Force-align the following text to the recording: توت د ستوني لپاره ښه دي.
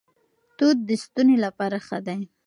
توت 0.57 0.77
د 0.87 0.89
ستوني 1.03 1.35
لپاره 1.45 1.77
ښه 1.87 1.99
دي. 2.07 2.21